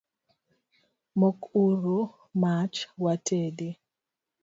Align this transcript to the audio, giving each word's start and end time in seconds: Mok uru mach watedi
Mok 1.19 1.39
uru 1.63 1.99
mach 2.41 2.77
watedi 3.03 3.69